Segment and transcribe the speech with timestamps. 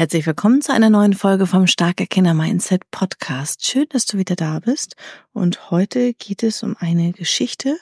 [0.00, 3.66] Herzlich willkommen zu einer neuen Folge vom Starke Kinder Mindset Podcast.
[3.66, 4.96] Schön, dass du wieder da bist.
[5.34, 7.76] Und heute geht es um eine Geschichte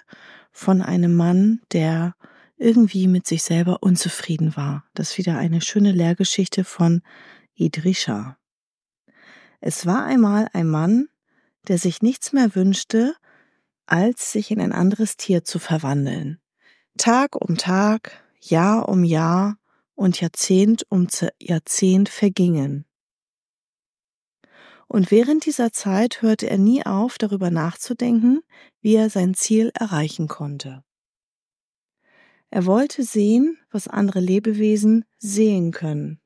[0.51, 2.17] von einem Mann, der
[2.57, 4.83] irgendwie mit sich selber unzufrieden war.
[4.95, 7.03] Das ist wieder eine schöne Lehrgeschichte von
[7.55, 8.37] Idrisha.
[9.61, 11.07] Es war einmal ein Mann,
[11.69, 13.15] der sich nichts mehr wünschte,
[13.87, 16.41] als sich in ein anderes Tier zu verwandeln.
[16.97, 19.57] Tag um Tag, Jahr um Jahr
[19.99, 21.09] und Jahrzehnt um
[21.41, 22.87] Jahrzehnt vergingen.
[24.87, 28.43] Und während dieser Zeit hörte er nie auf, darüber nachzudenken,
[28.81, 30.85] wie er sein Ziel erreichen konnte.
[32.49, 36.21] Er wollte sehen, was andere Lebewesen sehen können.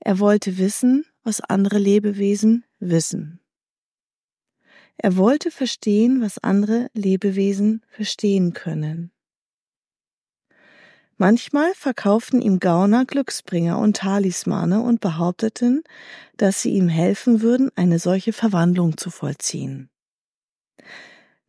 [0.00, 3.40] Er wollte wissen, was andere Lebewesen wissen.
[4.96, 9.12] Er wollte verstehen, was andere Lebewesen verstehen können.
[11.22, 15.84] Manchmal verkauften ihm Gauner Glücksbringer und Talismane und behaupteten,
[16.36, 19.88] dass sie ihm helfen würden, eine solche Verwandlung zu vollziehen.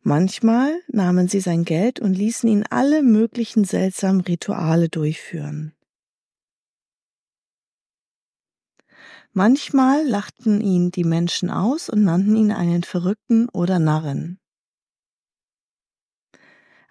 [0.00, 5.74] Manchmal nahmen sie sein Geld und ließen ihn alle möglichen seltsamen Rituale durchführen.
[9.32, 14.38] Manchmal lachten ihn die Menschen aus und nannten ihn einen Verrückten oder Narren.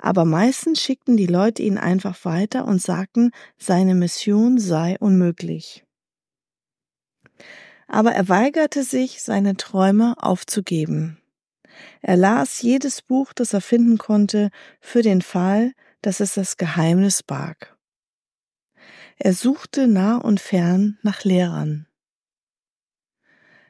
[0.04, 5.86] Aber meistens schickten die Leute ihn einfach weiter und sagten, seine Mission sei unmöglich.
[7.88, 11.22] Aber er weigerte sich, seine Träume aufzugeben.
[12.02, 14.50] Er las jedes Buch, das er finden konnte,
[14.82, 15.72] für den Fall,
[16.02, 17.78] dass es das Geheimnis barg.
[19.18, 21.88] Er suchte nah und fern nach Lehrern.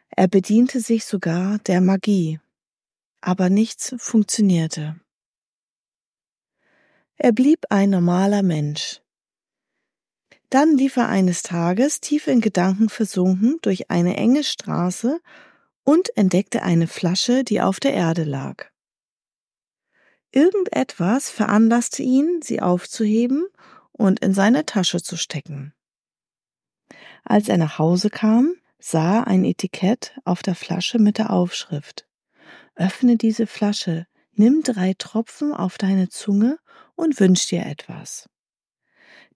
[0.10, 2.40] Er bediente sich sogar der Magie,
[3.22, 5.00] aber nichts funktionierte.
[7.18, 9.02] Er blieb ein normaler Mensch.
[10.50, 15.20] Dann lief er eines Tages tief in Gedanken versunken durch eine enge Straße
[15.84, 18.70] und entdeckte eine Flasche, die auf der Erde lag.
[20.32, 23.48] Irgendetwas veranlasste ihn, sie aufzuheben
[23.92, 25.74] und in seine Tasche zu stecken.
[27.24, 32.08] Als er nach Hause kam, sah er ein Etikett auf der Flasche mit der Aufschrift
[32.76, 36.58] Öffne diese Flasche, nimm drei Tropfen auf deine Zunge
[36.96, 38.30] und wünsch dir etwas.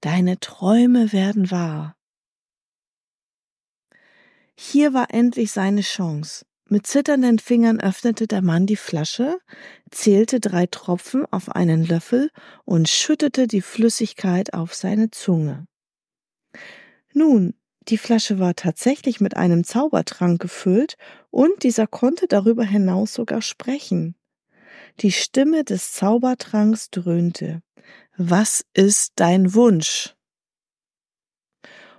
[0.01, 1.95] Deine Träume werden wahr.
[4.55, 6.45] Hier war endlich seine Chance.
[6.69, 9.39] Mit zitternden Fingern öffnete der Mann die Flasche,
[9.89, 12.29] zählte drei Tropfen auf einen Löffel
[12.65, 15.67] und schüttete die Flüssigkeit auf seine Zunge.
[17.13, 17.53] Nun,
[17.87, 20.97] die Flasche war tatsächlich mit einem Zaubertrank gefüllt
[21.29, 24.15] und dieser konnte darüber hinaus sogar sprechen.
[24.99, 27.61] Die Stimme des Zaubertranks dröhnte.
[28.17, 30.17] Was ist dein Wunsch?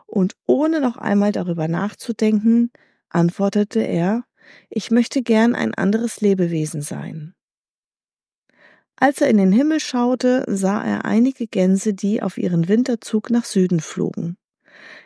[0.08, 2.72] und ohne noch einmal darüber nachzudenken,
[3.10, 4.24] antwortete er,
[4.70, 7.34] ich möchte gern ein anderes Lebewesen sein.
[8.96, 13.44] Als er in den Himmel schaute, sah er einige Gänse, die auf ihren Winterzug nach
[13.44, 14.38] Süden flogen.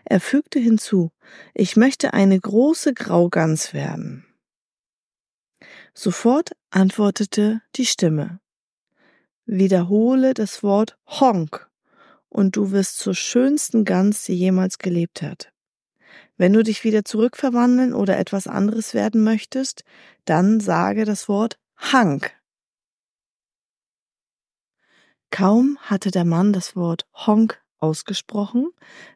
[0.04, 1.10] Er fügte hinzu,
[1.52, 4.25] ich möchte eine große Graugans werden.
[5.94, 8.41] Sofort antwortete die Stimme.
[9.44, 11.70] Wiederhole das Wort Honk
[12.28, 15.52] und du wirst zur schönsten Gans, die jemals gelebt hat.
[16.36, 19.84] Wenn du dich wieder zurückverwandeln oder etwas anderes werden möchtest,
[20.25, 22.34] dann sage das Wort Hank.
[25.31, 28.70] Kaum hatte der Mann das Wort Honk ausgesprochen,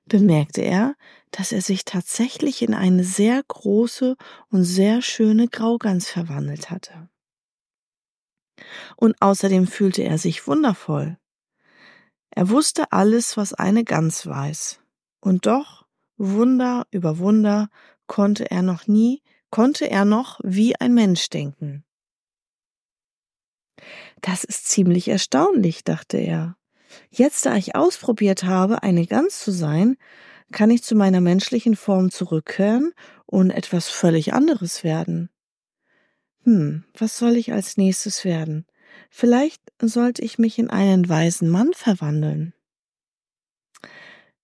[0.07, 0.95] bemerkte er,
[1.31, 4.17] dass er sich tatsächlich in eine sehr große
[4.51, 7.09] und sehr schöne Graugans verwandelt hatte.
[8.97, 11.19] Und außerdem fühlte er sich wundervoll.
[12.31, 14.81] Er wusste alles, was eine Gans weiß.
[15.21, 15.87] Und doch,
[16.17, 17.69] Wunder über Wunder,
[18.07, 21.85] konnte er noch nie, konnte er noch wie ein Mensch denken.
[24.21, 26.57] Das ist ziemlich erstaunlich, dachte er.
[27.11, 29.97] Jetzt, da ich ausprobiert habe, eine Gans zu sein,
[30.53, 32.93] kann ich zu meiner menschlichen Form zurückkehren
[33.27, 35.31] und etwas völlig anderes werden.
[36.45, 38.67] Hm, was soll ich als nächstes werden?
[39.11, 42.55] Vielleicht sollte ich mich in einen weisen Mann verwandeln.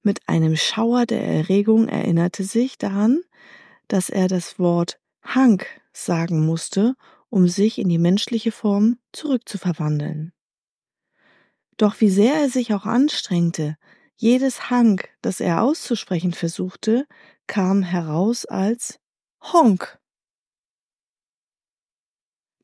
[0.03, 3.21] Mit einem Schauer der Erregung erinnerte sich daran,
[3.87, 6.97] dass er das Wort Hank sagen musste,
[7.31, 10.33] um sich in die menschliche Form zurückzuverwandeln.
[11.77, 13.77] Doch wie sehr er sich auch anstrengte,
[14.17, 17.07] jedes Hank, das er auszusprechen versuchte,
[17.47, 19.01] kam heraus als
[19.41, 19.99] Honk.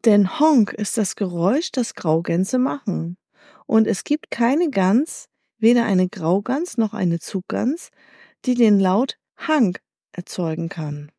[0.05, 3.16] Denn Honk ist das Geräusch, das Graugänse machen.
[3.66, 5.28] Und es gibt keine Gans,
[5.58, 7.90] weder eine Graugans noch eine Zuggans,
[8.44, 9.81] die den Laut Hank
[10.12, 11.11] erzeugen kann.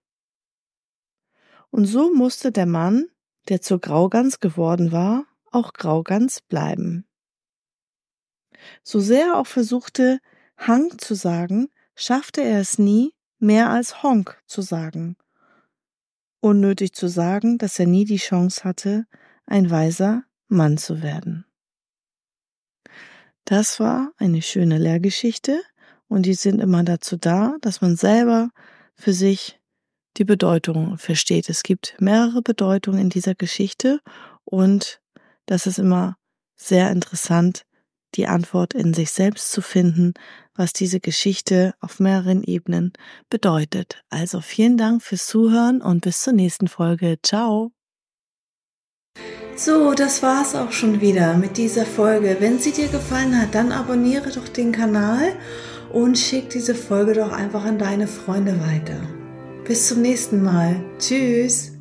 [1.69, 3.07] Und so musste der Mann,
[3.49, 7.05] der zur Graugans geworden war, auch Graugans bleiben.
[8.83, 10.19] So sehr er auch versuchte,
[10.57, 15.15] Hank zu sagen, schaffte er es nie, mehr als Honk zu sagen.
[16.41, 19.05] Unnötig zu sagen, dass er nie die Chance hatte,
[19.45, 21.45] ein weiser Mann zu werden.
[23.45, 25.61] Das war eine schöne Lehrgeschichte
[26.07, 28.51] und die sind immer dazu da, dass man selber
[28.95, 29.59] für sich
[30.17, 31.49] die Bedeutung versteht.
[31.49, 34.01] Es gibt mehrere Bedeutungen in dieser Geschichte
[34.43, 35.01] und
[35.45, 36.17] das ist immer
[36.55, 37.65] sehr interessant,
[38.15, 40.13] die Antwort in sich selbst zu finden,
[40.55, 42.93] was diese Geschichte auf mehreren Ebenen
[43.29, 44.03] bedeutet.
[44.09, 47.17] Also vielen Dank fürs Zuhören und bis zur nächsten Folge.
[47.23, 47.71] Ciao.
[49.55, 52.37] So, das war's auch schon wieder mit dieser Folge.
[52.39, 55.33] Wenn sie dir gefallen hat, dann abonniere doch den Kanal
[55.91, 59.01] und schick diese Folge doch einfach an deine Freunde weiter.
[59.65, 60.83] Bis zum nächsten Mal.
[60.97, 61.78] Tschüss.